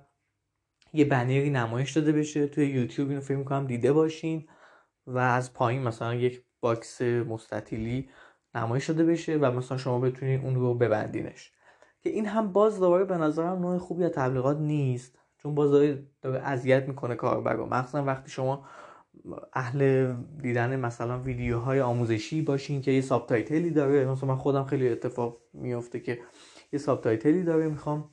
یه 0.92 1.04
بنری 1.04 1.50
نمایش 1.50 1.96
داده 1.96 2.12
بشه. 2.12 2.46
توی 2.46 2.66
یوتیوب 2.66 3.08
اینو 3.08 3.20
فکر 3.20 3.36
می‌کنم 3.36 3.66
دیده 3.66 3.92
باشین 3.92 4.48
و 5.06 5.18
از 5.18 5.54
پایین 5.54 5.82
مثلا 5.82 6.14
یک 6.14 6.42
باکس 6.60 7.02
مستطیلی 7.02 8.08
نمایش 8.54 8.90
داده 8.90 9.04
بشه 9.04 9.36
و 9.36 9.50
مثلا 9.50 9.78
شما 9.78 10.00
بتونید 10.00 10.44
اون 10.44 10.54
رو 10.54 10.74
ببندینش. 10.74 11.52
که 12.02 12.10
این 12.10 12.26
هم 12.26 12.52
باز 12.52 12.80
دوباره 12.80 13.04
به 13.04 13.16
نظرم 13.16 13.58
نوع 13.58 13.78
خوبی 13.78 14.04
از 14.04 14.10
تبلیغات 14.10 14.58
نیست. 14.58 15.18
چون 15.38 15.54
باز 15.54 15.70
داره 15.70 16.06
اذیت 16.24 16.88
می‌کنه 16.88 17.14
کاربر 17.14 17.52
رو 17.52 17.66
مخصوصا 17.66 18.04
وقتی 18.04 18.30
شما 18.30 18.66
اهل 19.52 20.14
دیدن 20.42 20.80
مثلا 20.80 21.18
ویدیوهای 21.18 21.80
آموزشی 21.80 22.42
باشین 22.42 22.82
که 22.82 22.90
یه 22.90 23.00
subtitle 23.00 23.26
ی 23.26 23.70
داره. 23.70 24.06
مثلا 24.06 24.28
من 24.28 24.36
خودم 24.36 24.64
خیلی 24.64 24.88
اتفاق 24.88 25.40
میفته 25.52 26.00
که 26.00 26.18
یه 26.72 26.78
subtitle 26.78 27.00
ی 27.00 27.42
داره 27.42 27.68
می‌خوام. 27.68 28.10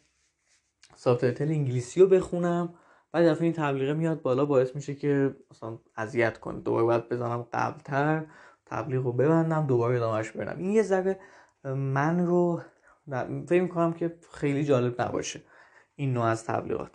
subtitle 0.97 1.49
انگلیسی 1.49 1.99
رو 1.99 2.07
بخونم. 2.07 2.73
بعد 3.11 3.27
دفعه 3.27 3.43
این 3.43 3.53
تبلیغه 3.53 3.93
میاد 3.93 4.21
بالا 4.21 4.45
باعث 4.45 4.75
میشه 4.75 4.95
که 4.95 5.35
مثلا 5.51 5.77
اذیت 5.97 6.37
کنه. 6.37 6.59
دوباره 6.59 6.83
باید 6.83 7.09
بزنم 7.09 7.47
قبلتر 7.53 8.25
تبلیغ 8.65 9.03
رو 9.03 9.11
ببندم 9.11 9.67
دوباره 9.67 9.95
ادامهش 9.95 10.31
برم 10.31 10.57
این 10.57 10.71
یه 10.71 10.83
ذره 10.83 11.19
من 11.75 12.25
رو 12.25 12.61
فکر 13.47 13.61
می‌کنم 13.61 13.93
که 13.93 14.15
خیلی 14.31 14.63
جالب 14.63 15.01
نباشه 15.01 15.41
این 15.95 16.13
نوع 16.13 16.25
از 16.25 16.45
تبلیغات. 16.45 16.91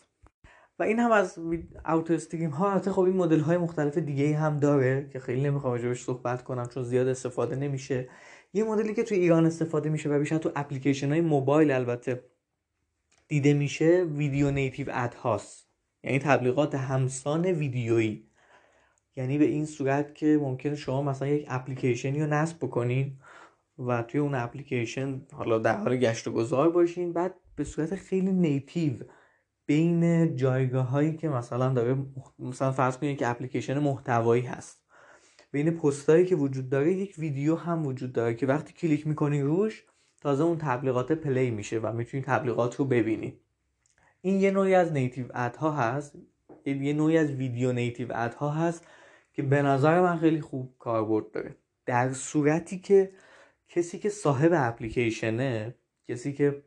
و 0.78 0.82
این 0.82 0.99
هم 0.99 1.12
از 1.12 1.38
اوتو 1.87 2.14
استریم 2.14 2.50
ها. 2.50 2.71
البته 2.71 2.92
خب 2.92 3.00
این 3.00 3.16
مدل 3.16 3.40
های 3.40 3.56
مختلف 3.56 3.99
دیگه 3.99 4.37
هم 4.37 4.59
داره 4.59 5.09
که 5.12 5.18
خیلی 5.18 5.42
نمی‌خوام 5.42 5.73
راجبش 5.73 6.02
صحبت 6.04 6.44
کنم 6.44 6.66
چون 6.66 6.82
زیاد 6.82 7.09
استفاده 7.09 7.56
نمیشه. 7.56 8.09
یه 8.52 8.64
مدلی 8.64 8.94
که 8.94 9.02
توی 9.02 9.18
ایران 9.18 9.47
استفاده 9.47 9.90
میشه 9.90 10.09
و 10.09 10.18
بیشتر 10.18 10.38
تو 10.38 10.52
اپلیکیشن 10.56 11.09
های 11.09 11.21
موبایل 11.21 11.71
البته 11.71 12.25
دیده 13.32 13.54
میشه 13.54 14.04
ویدیو 14.04 14.50
نیتیو 14.50 14.86
اد 14.92 15.14
هاست. 15.14 15.68
یعنی 16.04 16.18
تبلیغات 16.18 16.74
همسان 16.74 17.46
ویدیویی. 17.46 18.26
یعنی 19.16 19.38
به 19.38 19.44
این 19.44 19.66
صورت 19.66 20.14
که 20.14 20.38
ممکن 20.42 20.74
شما 20.74 21.02
مثلا 21.02 21.28
یک 21.28 21.46
اپلیکیشنی 21.48 22.20
رو 22.20 22.26
نصب 22.26 22.56
بکنین 22.56 23.18
و 23.78 24.02
توی 24.02 24.20
اون 24.20 24.34
اپلیکیشن 24.34 25.22
حالا 25.32 25.58
در 25.58 25.76
حال 25.76 25.96
گشت 25.96 26.28
و 26.28 26.32
گذار 26.32 26.70
باشین. 26.70 27.12
بعد 27.12 27.34
به 27.56 27.64
صورت 27.64 27.94
خیلی 27.94 28.32
نیتیو 28.32 28.92
بین 29.66 30.36
جایگاه 30.36 30.86
هایی 30.86 31.16
که 31.16 31.28
مثلا 31.28 31.68
داره 31.68 31.96
مثلا 32.38 32.72
فرض 32.72 32.98
کنید 32.98 33.18
که 33.18 33.28
اپلیکیشن 33.28 33.78
محتوایی 33.78 34.42
هست. 34.42 34.84
بین 35.52 35.70
پستایی 35.70 36.26
که 36.26 36.36
وجود 36.36 36.68
داره 36.68 36.92
یک 36.92 37.14
ویدیو 37.18 37.56
هم 37.56 37.86
وجود 37.86 38.12
داره 38.12 38.34
که 38.34 38.46
وقتی 38.46 38.72
کلیک 38.72 39.06
می‌کنی 39.06 39.42
روش 39.42 39.84
تازه 40.22 40.44
اون 40.44 40.58
تبلیغات 40.58 41.12
play 41.12 41.50
میشه 41.50 41.78
و 41.78 41.92
می‌تونید 41.92 42.26
تبلیغات 42.26 42.76
رو 42.76 42.84
ببینید 42.84 43.40
این 44.20 44.40
یه 44.40 44.50
نوعی 44.50 44.74
از 44.74 44.92
native 44.92 45.26
ad 45.34 45.56
ها 45.56 45.70
هست 45.70 46.16
یه 46.64 46.92
نوعی 46.92 47.18
از 47.18 47.30
video 47.30 47.72
native 47.72 48.08
ad 48.14 48.34
ها 48.34 48.50
هست 48.50 48.86
که 49.32 49.42
به 49.42 49.62
نظر 49.62 50.00
من 50.00 50.18
خیلی 50.18 50.40
خوب 50.40 50.74
کاربرد 50.78 51.30
داره. 51.30 51.56
در 51.86 52.12
صورتی 52.12 52.78
که 52.78 53.12
کسی 53.68 53.98
که 53.98 54.08
صاحب 54.08 54.50
اپلیکیشنه 54.54 55.74
کسی 56.08 56.32
که 56.32 56.62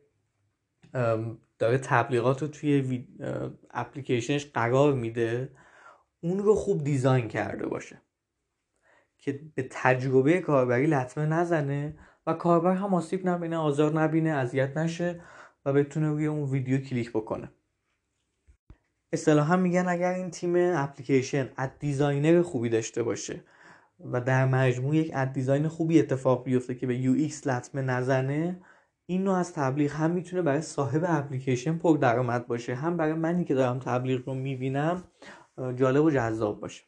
داره 1.59 1.77
تبلیغات 1.77 2.41
رو 2.41 2.47
توی 2.47 3.07
اپلیکیشنش 3.71 4.45
قرار 4.45 4.93
میده 4.93 5.49
اون 6.21 6.39
رو 6.39 6.55
خوب 6.55 6.83
design 6.83 7.27
کرده 7.27 7.67
باشه. 7.67 8.01
که 9.17 9.39
به 9.55 9.67
تجربه 9.71 10.39
کاربری 10.39 10.87
لطمه 10.87 11.25
نزنه 11.25 11.97
و 12.27 12.33
کاربر 12.33 12.75
هم 12.75 12.93
آسیب 12.93 13.29
نبینه 13.29 13.57
آزار 13.57 13.93
نبینه 14.01 14.29
اذیت 14.29 14.77
نشه 14.77 15.21
و 15.65 15.73
بتونه 15.73 16.09
روی 16.09 16.25
اون 16.25 16.49
ویدیو 16.49 16.77
کلیک 16.77 17.09
بکنه. 17.09 17.51
اصطلاحا 19.13 19.55
میگن 19.55 19.87
اگر 19.87 20.13
این 20.13 20.31
تیم 20.31 20.53
اپلیکیشن 20.57 21.49
ad 21.57 21.71
designer 21.79 22.41
خوبی 22.41 22.69
داشته 22.69 23.03
باشه 23.03 23.43
و 23.99 24.21
در 24.21 24.45
مجموع 24.45 24.95
یک 24.95 25.11
ad 25.13 25.33
design 25.33 25.67
خوبی 25.67 25.99
اتفاق 25.99 26.43
بیفته 26.43 26.75
که 26.75 26.87
به 26.87 26.97
UX 26.97 27.47
لطمه 27.47 27.81
نزنه 27.81 28.61
این 29.05 29.23
نوع 29.23 29.35
از 29.35 29.53
تبلیغ 29.53 29.91
هم 29.91 30.11
می‌تونه 30.11 30.41
برای 30.41 30.61
صاحب 30.61 31.03
اپلیکیشن 31.07 31.77
پر 31.77 31.97
درآمد 31.97 32.47
باشه. 32.47 32.75
هم 32.75 32.97
برای 32.97 33.13
منی 33.13 33.45
که 33.45 33.53
دارم 33.53 33.79
تبلیغ 33.79 34.27
رو 34.27 34.33
می‌بینم 34.33 35.03
جالب 35.75 36.03
و 36.03 36.11
جذاب 36.11 36.59
باشه. 36.59 36.83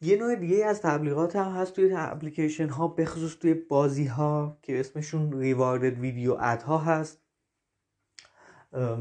یه 0.00 0.16
نوع 0.16 0.34
دیگه 0.34 0.66
از 0.66 0.80
تبلیغات 0.80 1.36
هم 1.36 1.52
هست 1.52 1.72
توی 1.72 1.92
اپلیکیشن 1.96 2.68
ها 2.68 2.88
بخصوص 2.88 3.34
توی 3.36 3.54
بازی 3.54 4.06
ها 4.06 4.58
که 4.62 4.80
اسمشون 4.80 5.32
ریواردد 5.40 5.98
ویدیو 5.98 6.36
اد 6.40 6.62
ها 6.62 6.78
هست 6.78 7.20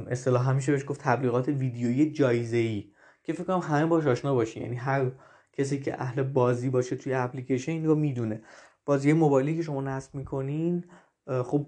اصطلاح 0.07 0.49
همیشه 0.49 0.71
بهش 0.71 0.83
گفت 0.87 1.01
تبلیغات 1.01 1.47
ویدیویی 1.47 2.11
جایزه 2.11 2.57
ای 2.57 2.91
که 3.23 3.33
فکر 3.33 3.43
کنم 3.43 3.59
همه 3.59 3.85
باش 3.85 4.05
آشنا 4.07 4.33
باشین. 4.33 4.63
یعنی 4.63 4.75
هر 4.75 5.11
کسی 5.53 5.79
که 5.79 6.01
اهل 6.01 6.23
بازی 6.23 6.69
باشه 6.69 6.95
توی 6.95 7.13
اپلیکیشن 7.13 7.71
این 7.71 7.85
رو 7.85 7.95
می‌دونه. 7.95 8.41
بازی 8.85 9.13
موبایلی 9.13 9.55
که 9.55 9.61
شما 9.61 9.81
نصب 9.81 10.15
می‌کنین 10.15 10.85
خب 11.43 11.67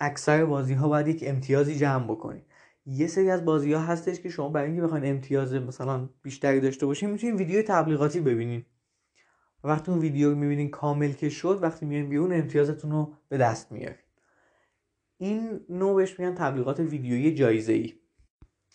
اکثر 0.00 0.44
بازی 0.44 0.74
ها 0.74 0.88
باید 0.88 1.08
یک 1.08 1.24
امتیازی 1.26 1.76
جمع 1.76 2.04
بکنین. 2.04 2.42
یه 2.90 3.06
سری 3.06 3.30
از 3.30 3.44
بازی 3.44 3.72
ها 3.72 3.80
هستش 3.80 4.20
که 4.20 4.28
شما 4.28 4.48
برای 4.48 4.66
اینکه 4.66 4.82
بخواین 4.82 5.04
امتیاز 5.04 5.54
مثلا 5.54 6.08
بیشتری 6.22 6.60
داشته 6.60 6.86
باشین 6.86 7.10
می‌تونین 7.10 7.36
ویدیو 7.36 7.62
تبلیغاتی 7.62 8.20
ببینین. 8.20 8.64
وقتی 9.64 9.90
اون 9.90 10.00
ویدیو 10.00 10.30
رو 10.30 10.36
می‌بینین 10.36 10.70
کامل 10.70 11.12
که 11.12 11.28
شد 11.28 11.58
وقتی 11.62 11.86
میان 11.86 12.08
بیرون 12.08 12.32
امتیازتون 12.32 12.90
رو 12.90 13.14
به 13.28 13.38
دست 13.38 13.72
میارین. 13.72 13.98
این 15.18 15.60
نوع 15.68 15.96
بهش 15.96 16.20
میگن 16.20 16.34
تبلیغات 16.34 16.80
ویدیویی 16.80 17.34
جایزه 17.34 17.72
ای 17.72 17.94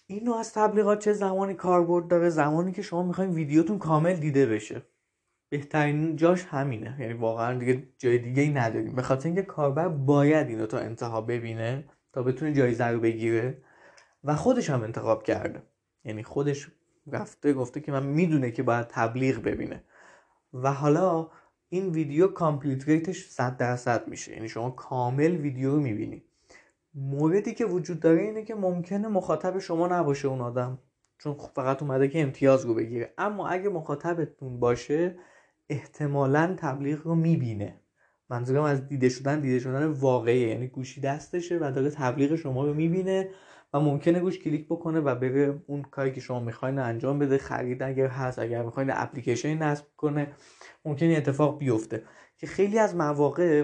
این 0.07 0.23
نوع 0.23 0.37
از 0.37 0.53
تبلیغات 0.53 0.99
چه 0.99 1.13
زمانی 1.13 1.53
کاربرد 1.53 2.07
داره؟ 2.07 2.29
زمانی 2.29 2.71
که 2.71 2.81
شما 2.81 3.03
می‌خواین 3.03 3.31
ویدیوتون 3.31 3.77
کامل 3.77 4.13
دیده 4.13 4.45
بشه. 4.45 4.81
بهترین 5.49 6.15
جاش 6.15 6.43
همینه. 6.43 6.97
یعنی 6.99 7.13
واقعا 7.13 7.59
دیگه 7.59 7.87
جای 7.97 8.17
دیگه 8.17 8.41
ای 8.41 8.49
نداریم. 8.49 8.95
به 8.95 9.01
خاطر 9.01 9.25
اینکه 9.25 9.41
کاربر 9.41 9.87
باید 9.87 10.47
اینو 10.47 10.65
تا 10.65 10.77
انتها 10.77 11.21
ببینه 11.21 11.85
تا 12.13 12.23
بتونه 12.23 12.53
جایزه 12.53 12.87
رو 12.87 12.99
بگیره. 12.99 13.63
و 14.23 14.35
خودش 14.35 14.69
هم 14.69 14.83
انتخاب 14.83 15.23
کرده. 15.23 15.61
یعنی 16.05 16.23
خودش 16.23 16.71
رفته 17.11 17.53
گفته 17.53 17.81
که 17.81 17.91
من 17.91 18.03
می‌دونه 18.03 18.51
که 18.51 18.63
باید 18.63 18.87
تبلیغ 18.87 19.41
ببینه. 19.41 19.83
و 20.53 20.73
حالا 20.73 21.29
این 21.69 21.89
video 21.89 22.27
complete 22.27 22.87
rate 22.87 23.15
ش 23.15 23.29
100 23.29 23.57
درصد 23.57 24.07
میشه. 24.07 24.33
یعنی 24.33 24.49
شما 24.49 24.69
کامل 24.69 25.37
ویدیو 25.37 25.71
رو 25.71 25.79
می‌بینی. 25.79 26.23
موردی 26.95 27.53
که 27.53 27.65
وجود 27.65 27.99
داره 27.99 28.21
اینه 28.21 28.43
که 28.43 28.55
ممکنه 28.55 29.07
مخاطب 29.07 29.59
شما 29.59 29.87
نباشه 29.87 30.27
اون 30.27 30.41
آدم. 30.41 30.79
چون 31.17 31.33
فقط 31.55 31.81
اومده 31.81 32.07
که 32.07 32.21
امتیاز 32.21 32.65
رو 32.65 32.73
بگیره. 32.73 33.13
اما 33.17 33.47
اگه 33.47 33.69
مخاطبتون 33.69 34.59
باشه 34.59 35.15
احتمالا 35.69 36.55
تبلیغ 36.57 37.01
رو 37.03 37.15
می‌بینه. 37.15 37.79
منظورم 38.29 38.63
از 38.63 38.87
دیده 38.87 39.09
شدن 39.09 39.39
دیده 39.39 39.59
شدن 39.59 39.85
واقعی 39.85 40.49
یعنی 40.49 40.67
گوشی 40.67 41.01
دستشه 41.01 41.57
و 41.57 41.71
داره 41.75 41.89
تبلیغ 41.89 42.35
شما 42.35 42.65
رو 42.65 42.73
می‌بینه. 42.73 43.29
و 43.73 43.79
ممکنه 43.79 44.19
گوش 44.19 44.39
کلیک 44.39 44.65
بکنه 44.65 44.99
و 44.99 45.15
بره 45.15 45.61
اون 45.67 45.81
کاری 45.81 46.11
که 46.11 46.21
شما 46.21 46.39
می‌خواین 46.39 46.79
انجام 46.79 47.19
بده 47.19 47.37
خرید 47.37 47.83
اگر 47.83 48.07
هست 48.07 48.39
اگر 48.39 48.63
می‌خواین 48.63 48.91
اپلیکیشن 48.93 49.57
نصب 49.57 49.85
کنه 49.97 50.27
ممکنه 50.85 51.13
اتفاق 51.13 51.59
بیفته. 51.59 52.03
که 52.37 52.47
خیلی 52.47 52.79
از 52.79 52.95
مواقع 52.95 53.63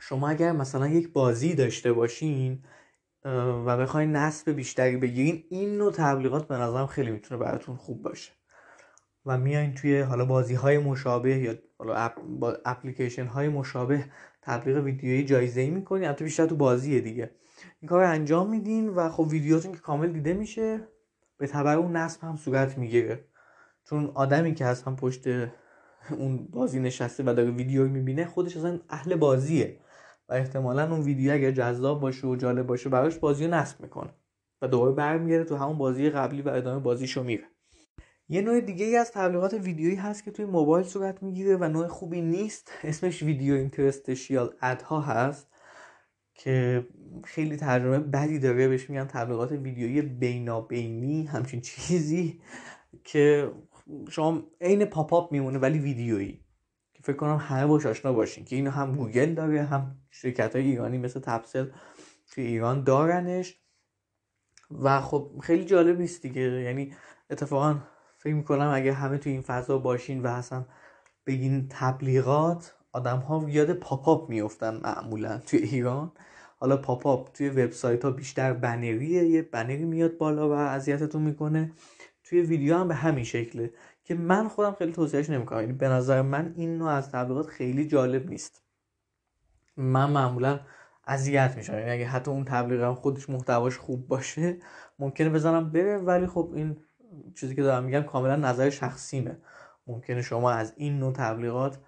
شما 0.00 0.28
اگر 0.28 0.52
مثلا 0.52 0.88
یک 0.88 1.12
بازی 1.12 1.54
داشته 1.54 1.92
باشین 1.92 2.64
و 3.66 3.76
بخواین 3.76 4.12
نصب 4.12 4.50
بیشتری 4.50 4.96
بگیرین 4.96 5.44
این 5.50 5.78
نوع 5.78 5.92
تبلیغات 5.92 6.48
به 6.48 6.54
نظرم 6.54 6.86
خیلی 6.86 7.10
می‌تونه 7.10 7.40
براتون 7.40 7.76
خوب 7.76 8.02
باشه. 8.02 8.32
و 9.26 9.38
میایین 9.38 9.74
توی 9.74 10.00
حالا 10.00 10.24
بازی 10.24 10.54
های 10.54 10.78
مشابه 10.78 11.38
یا 11.38 11.54
حالا 11.78 11.94
اپ 11.94 12.12
اپلیکیشن 12.64 13.26
های 13.26 13.48
مشابه 13.48 14.04
تبلیغ 14.42 14.84
ویدیویی 14.84 15.24
جایزه 15.24 15.60
ای 15.60 15.70
می‌کنین 15.70 16.04
البته 16.04 16.24
بیشتر 16.24 16.46
تو 16.46 16.56
بازیه 16.56 17.00
دیگه. 17.00 17.30
این 17.80 17.88
کار 17.88 18.02
انجام 18.02 18.50
میدین 18.50 18.88
و 18.88 19.08
خب 19.08 19.26
ویدیوتون 19.30 19.72
که 19.72 19.78
کامل 19.78 20.12
دیده 20.12 20.34
میشه 20.34 20.88
به 21.36 21.46
تبع 21.46 21.70
اون 21.70 21.96
نصب 21.96 22.24
هم 22.24 22.36
صورت 22.36 22.78
می‌گیره. 22.78 23.24
چون 23.84 24.10
آدمی 24.14 24.54
که 24.54 24.66
هم 24.66 24.96
پشت 24.96 25.26
اون 26.18 26.46
بازی 26.50 26.80
نشسته 26.80 27.22
و 27.26 27.34
داره 27.34 27.50
ویدیو 27.50 27.88
می‌بینه 27.88 28.26
خودش 28.26 28.56
اصلا 28.56 28.80
اهل 28.88 29.16
بازیه 29.16 29.80
و 30.28 30.32
احتمالا 30.32 30.90
اون 30.90 31.00
ویدیو 31.00 31.32
اگر 31.32 31.50
جذاب 31.50 32.00
باشه 32.00 32.26
و 32.26 32.36
جالب 32.36 32.66
باشه 32.66 32.88
براش 32.88 33.18
بازی 33.18 33.46
رو 33.46 33.54
نصب 33.54 33.80
می‌کنه 33.80 34.10
و 34.62 34.68
دوباره 34.68 34.92
برمیگرده 34.92 35.44
تو 35.44 35.56
همون 35.56 35.78
بازی 35.78 36.10
قبلی 36.10 36.42
و 36.42 36.48
ادامه 36.48 36.80
بازیشو 36.80 37.22
میره. 37.22 37.44
یه 38.28 38.40
نوع 38.40 38.60
دیگه 38.60 38.86
ای 38.86 38.96
از 38.96 39.12
تبلیغات 39.12 39.54
ویدیویی 39.54 39.96
هست 39.96 40.24
که 40.24 40.30
توی 40.30 40.44
موبایل 40.44 40.86
صورت 40.86 41.22
می‌گیره 41.22 41.56
و 41.56 41.64
نوع 41.64 41.86
خوبی 41.86 42.20
نیست. 42.20 42.72
اسمش 42.84 43.22
ویدیو 43.22 43.54
اینترستشیال 43.54 44.54
ادها 44.62 45.00
هست. 45.00 45.48
که 46.42 46.86
خیلی 47.24 47.56
ترجمه 47.56 47.98
بدی 47.98 48.38
داره. 48.38 48.68
بهش 48.68 48.90
میگن 48.90 49.04
تبلیغات 49.04 49.52
ویدیویی 49.52 50.02
بینابینی 50.02 51.24
همچین 51.26 51.60
چیزی 51.60 52.40
که 53.04 53.52
شما 54.10 54.42
عین 54.60 54.84
پاپ 54.84 55.14
آپ 55.14 55.32
میمونه 55.32 55.58
ولی 55.58 55.78
ویدیویی. 55.78 56.40
که 56.94 57.02
فکر 57.02 57.16
کنم 57.16 57.36
همه 57.36 57.66
باش 57.66 57.86
آشنا 57.86 58.12
باشین 58.12 58.44
که 58.44 58.56
اینو 58.56 58.70
هم 58.70 58.96
گوگل 58.96 59.34
داره 59.34 59.62
هم 59.62 59.96
شرکت 60.10 60.56
های 60.56 60.64
ایرانی 60.64 60.98
مثل 60.98 61.20
تپسل 61.20 61.66
توی 62.30 62.44
ایران 62.44 62.84
دارنش. 62.84 63.60
و 64.70 65.00
خب 65.00 65.30
خیلی 65.42 65.64
جالب 65.64 66.00
نیست 66.00 66.22
دیگه. 66.22 66.42
یعنی 66.42 66.92
اتفاقا 67.30 67.78
فکر 68.18 68.34
می‌کنم 68.34 68.72
اگه 68.74 68.92
همه 68.92 69.18
توی 69.18 69.32
این 69.32 69.42
فضا 69.42 69.78
باشین 69.78 70.22
و 70.22 70.26
اصلا 70.26 70.64
بگین 71.26 71.66
تبلیغات 71.70 72.74
آدم 72.92 73.18
ها 73.18 73.44
یاد 73.48 73.72
pop-up 73.72 74.30
میفتن 74.30 74.80
معمولا 74.84 75.38
توی 75.38 75.58
ایران. 75.58 76.12
حالا 76.56 76.76
pop-up 76.76 77.32
توی 77.32 77.48
وبسایت 77.48 78.04
ها 78.04 78.10
بیشتر 78.10 78.52
بنریه 78.52 79.24
یه 79.24 79.42
بنری 79.42 79.84
میاد 79.84 80.16
بالا 80.16 80.48
و 80.48 80.52
اذیتتون 80.52 81.22
می‌کنه. 81.22 81.72
توی 82.24 82.40
ویدیو 82.40 82.76
هم 82.76 82.88
به 82.88 82.94
همین 82.94 83.24
شکله 83.24 83.72
که 84.04 84.14
من 84.14 84.48
خودم 84.48 84.72
خیلی 84.72 84.92
توصیهش 84.92 85.30
نمی‌کنم. 85.30 85.60
یعنی 85.60 85.72
به 85.72 85.88
نظر 85.88 86.22
من 86.22 86.54
این 86.56 86.78
نوع 86.78 86.88
از 86.88 87.10
تبلیغات 87.10 87.46
خیلی 87.46 87.86
جالب 87.86 88.30
نیست. 88.30 88.62
من 89.76 90.10
معمولا 90.10 90.60
اذیت 91.06 91.54
میشم. 91.56 91.78
یعنی 91.78 91.90
اگه 91.90 92.06
حتی 92.06 92.30
اون 92.30 92.44
تبلیغ 92.44 92.94
خودش 92.94 93.30
محتواش 93.30 93.78
خوب 93.78 94.08
باشه 94.08 94.58
ممکنه 94.98 95.30
بزنم 95.30 95.70
بره 95.72 95.98
ولی 95.98 96.26
خب 96.26 96.52
این 96.54 96.76
چیزی 97.34 97.54
که 97.54 97.62
دارم 97.62 97.84
میگم 97.84 98.02
کاملا 98.02 98.36
نظر 98.36 98.70
شخصیمه. 98.70 99.38
ممکنه 99.86 100.22
شما 100.22 100.50
از 100.50 100.72
این 100.76 100.98
نوع 100.98 101.12
تبلیغات 101.12 101.78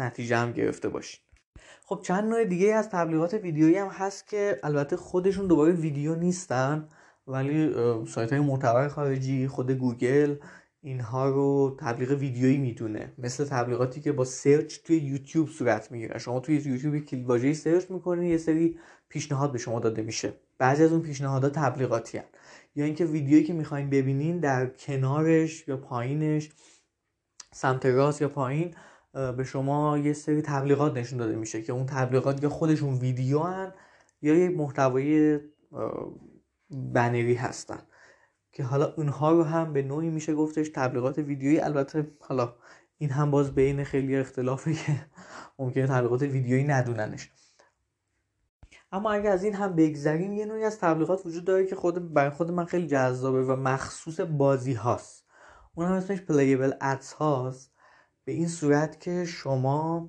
نتیجه 0.00 0.36
هم 0.36 0.52
گرفته 0.52 0.88
باشید 0.88 1.20
خب 1.84 2.00
چند 2.02 2.24
نوع 2.24 2.44
دیگه 2.44 2.74
از 2.74 2.88
تبلیغات 2.88 3.34
ویدیویی 3.34 3.76
هم 3.76 3.88
هست 3.88 4.28
که 4.28 4.60
البته 4.62 4.96
خودشون 4.96 5.46
دوباره 5.46 5.72
ویدیو 5.72 6.14
نیستن 6.14 6.88
ولی 7.26 7.74
سایت 8.06 8.32
های 8.32 8.40
معتبر 8.40 8.88
خارجی 8.88 9.48
خود 9.48 9.70
گوگل 9.70 10.36
اینها 10.82 11.28
رو 11.28 11.76
تبلیغ 11.80 12.10
ویدیویی 12.10 12.56
می‌دونه. 12.56 13.12
مثل 13.18 13.44
تبلیغاتی 13.44 14.00
که 14.00 14.12
با 14.12 14.24
search 14.24 14.78
توی 14.84 14.96
یوتیوب 14.96 15.48
صورت 15.48 15.92
می‌گیره. 15.92 16.18
شما 16.18 16.40
توی 16.40 16.54
یوتیوب 16.56 16.98
کلید 16.98 17.26
واژه‌ای 17.26 17.54
search 17.54 17.90
می‌کنید 17.90 18.30
یه 18.30 18.38
سری 18.38 18.78
پیشنهاد 19.08 19.52
به 19.52 19.58
شما 19.58 19.80
داده 19.80 20.02
میشه. 20.02 20.32
بعضی 20.58 20.84
از 20.84 20.92
اون 20.92 21.02
پیشنهادها 21.02 21.50
تبلیغاتی 21.50 22.18
هن. 22.18 22.24
یا 22.76 22.84
اینکه 22.84 23.04
ویدیویی 23.04 23.44
که 23.44 23.52
می‌خواین 23.52 23.90
ببینین 23.90 24.38
در 24.38 24.66
کنارش 24.66 25.68
یا 25.68 25.76
پایینش 25.76 26.50
سمت 27.54 27.86
راست 27.86 28.22
یا 28.22 28.28
پایین 28.28 28.74
به 29.12 29.44
شما 29.44 29.98
یه 29.98 30.12
سری 30.12 30.42
تبلیغات 30.42 30.96
نشون 30.96 31.18
داده 31.18 31.36
میشه 31.36 31.62
که 31.62 31.72
اون 31.72 31.86
تبلیغات 31.86 32.42
یا 32.42 32.48
خودشون 32.48 32.94
ویدیو 32.94 33.38
هن 33.38 33.74
یا 34.22 34.34
یک 34.34 34.56
محتوای 34.56 35.40
بنری 36.70 37.34
هستن. 37.34 37.82
که 38.52 38.64
حالا 38.64 38.94
اونها 38.96 39.32
رو 39.32 39.44
هم 39.44 39.72
به 39.72 39.82
نوعی 39.82 40.10
میشه 40.10 40.34
گفتش 40.34 40.68
تبلیغات 40.68 41.18
ویدیویی. 41.18 41.60
البته 41.60 42.10
حالا 42.20 42.54
این 42.98 43.10
هم 43.10 43.30
باز 43.30 43.54
بین 43.54 43.84
خیلی 43.84 44.16
اختلافه 44.16 44.74
که 44.74 45.06
ممکنه 45.58 45.86
تبلیغات 45.86 46.22
ویدیویی 46.22 46.64
ندوننش. 46.64 47.30
اما 48.92 49.12
اگر 49.12 49.30
از 49.30 49.44
این 49.44 49.54
هم 49.54 49.76
بگذریم 49.76 50.32
یه 50.32 50.46
نوعی 50.46 50.64
از 50.64 50.78
تبلیغات 50.78 51.26
وجود 51.26 51.44
داره 51.44 51.66
که 51.66 51.76
خود 51.76 52.14
برای 52.14 52.30
خود 52.30 52.50
من 52.50 52.64
خیلی 52.64 52.86
جذابه 52.86 53.44
و 53.44 53.56
مخصوص 53.56 54.20
بازی 54.20 54.72
هاست. 54.72 55.24
اون 55.74 55.86
هم 55.86 55.92
اسمش 55.92 56.20
پلیبل 56.20 56.72
ادز 56.80 57.12
هاست. 57.12 57.69
به 58.30 58.36
این 58.36 58.48
صورت 58.48 59.00
که 59.00 59.24
شما 59.24 60.08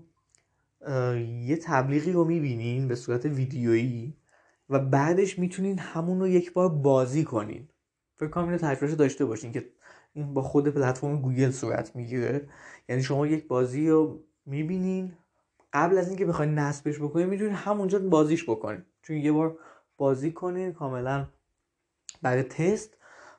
یه 1.43 1.57
تبلیغی 1.63 2.11
رو 2.11 2.25
می‌بینین 2.25 2.87
به 2.87 2.95
صورت 2.95 3.25
ویدیویی 3.25 4.17
و 4.69 4.79
بعدش 4.79 5.39
می‌تونین 5.39 5.79
همون 5.79 6.19
رو 6.19 6.27
یک 6.27 6.53
بار 6.53 6.69
بازی 6.69 7.23
کنین. 7.23 7.67
فکر 8.15 8.29
کنم 8.29 8.43
اینو 8.43 8.57
تجربهش 8.57 8.93
داشته 8.93 9.25
باشین 9.25 9.51
که 9.51 9.69
این 10.13 10.33
با 10.33 10.41
خود 10.41 10.67
پلتفرم 10.67 11.21
گوگل 11.21 11.51
صورت 11.51 11.95
می‌گیره. 11.95 12.49
یعنی 12.89 13.03
شما 13.03 13.27
یک 13.27 13.47
بازی 13.47 13.89
رو 13.89 14.23
می‌بینین. 14.45 15.11
قبل 15.73 15.97
از 15.97 16.07
اینکه 16.07 16.25
بخواین 16.25 16.53
نصبش 16.55 16.99
بکنین 16.99 17.25
می‌تونین 17.25 17.53
همونجا 17.53 17.99
بازیش 17.99 18.43
بکنین. 18.43 18.83
چون 19.01 19.17
یه 19.17 19.31
بار 19.31 19.57
بازی 19.97 20.31
کنین 20.31 20.73
کاملا 20.73 21.27
برای 22.21 22.43
تست 22.43 22.97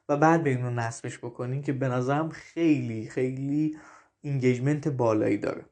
و 0.08 0.16
بعد 0.16 0.44
برین 0.44 0.62
رو 0.62 0.70
نصبش 0.70 1.18
بکنین 1.18 1.62
که 1.62 1.72
به 1.72 1.88
نظرم 1.88 2.28
خیلی 2.28 3.06
خیلی 3.06 3.76
engagement 4.22 4.88
بالایی 4.88 5.38
داره. 5.38 5.64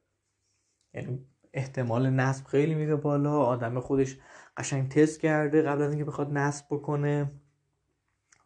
یعنی 0.95 1.27
احتمال 1.53 2.11
نصب 2.11 2.47
خیلی 2.47 2.75
میره 2.75 2.97
بالا 2.97 3.39
آدم 3.39 3.81
خودش 3.81 4.19
قشنگ 4.57 4.89
تست 4.89 5.21
کرده 5.21 5.63
قبل 5.63 5.83
از 5.83 5.91
اینکه 5.91 6.05
بخواد 6.05 6.33
نصب 6.33 6.67
بکنه 6.71 7.31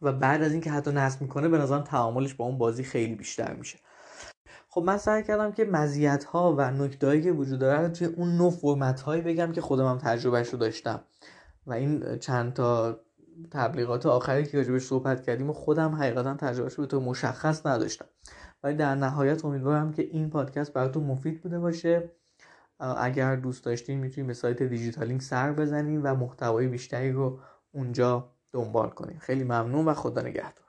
و 0.01 0.13
بعد 0.13 0.43
از 0.43 0.51
اینکه 0.51 0.71
حتی 0.71 0.91
نصب 0.91 1.21
می‌کنه 1.21 1.49
به 1.49 1.57
نظرم 1.57 1.83
تعاملش 1.83 2.33
با 2.33 2.45
اون 2.45 2.57
بازی 2.57 2.83
خیلی 2.83 3.15
بیشتر 3.15 3.53
میشه. 3.53 3.79
خب 4.69 4.81
من 4.81 4.97
سعی 4.97 5.23
کردم 5.23 5.51
که 5.51 5.65
مزیت 5.65 6.23
ها 6.23 6.55
و 6.57 6.71
نکته 6.71 7.21
که 7.21 7.31
وجود 7.31 7.59
داره 7.59 7.89
توی 7.89 8.07
اون 8.07 8.37
نوع 8.37 8.51
فرمت 8.51 9.01
هایی 9.01 9.21
بگم 9.21 9.51
که 9.51 9.61
خودم 9.61 9.85
هم 9.85 9.97
تجربهش 9.97 10.49
رو 10.49 10.59
داشتم. 10.59 11.03
و 11.67 11.73
این 11.73 12.17
چند 12.19 12.53
تا 12.53 12.99
تبلیغات 13.51 14.05
آخری 14.05 14.45
که 14.45 14.57
راجبش 14.57 14.81
صحبت 14.81 15.23
کردیم 15.23 15.49
و 15.49 15.53
خودم 15.53 15.95
حقیقتا 15.95 16.33
تجربهش 16.33 16.73
رو 16.73 16.83
به 16.83 16.87
طور 16.87 17.03
مشخص 17.03 17.65
نداشتم. 17.65 18.05
ولی 18.65 18.75
در 18.75 18.95
نهایت 18.95 19.45
امیدوارم 19.45 19.93
که 19.93 20.01
این 20.01 20.29
پادکست 20.29 20.73
براتون 20.73 21.03
مفید 21.03 21.41
بوده 21.41 21.59
باشه. 21.59 22.11
اگر 22.79 23.35
دوست 23.35 23.65
داشتین 23.65 23.99
می‌تونید 23.99 24.27
به 24.27 24.33
سایت 24.33 24.63
دیجیتالینگ 24.63 25.21
سر 25.21 25.51
بزنین 25.51 26.01
و 26.01 26.15
محتوای 26.15 26.67
بیشتری 26.67 27.11
رو 27.11 27.39
اونجا 27.71 28.31
دنبال 28.51 28.89
کنین. 28.89 29.19
خیلی 29.19 29.43
ممنون 29.43 29.85
و 29.85 29.93
خدا 29.93 30.21
نگهدار. 30.21 30.64